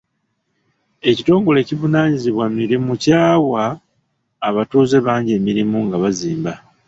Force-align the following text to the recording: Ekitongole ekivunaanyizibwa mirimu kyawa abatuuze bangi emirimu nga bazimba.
Ekitongole 1.09 1.57
ekivunaanyizibwa 1.61 2.45
mirimu 2.57 2.91
kyawa 3.03 3.63
abatuuze 4.47 4.97
bangi 5.05 5.31
emirimu 5.39 5.77
nga 5.85 5.97
bazimba. 6.03 6.53